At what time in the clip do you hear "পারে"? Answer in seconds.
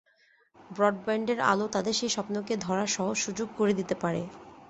4.03-4.21